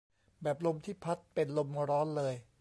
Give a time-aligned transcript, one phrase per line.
[0.41, 2.33] แบบลมที่พัดเป็นลมร้อนเลย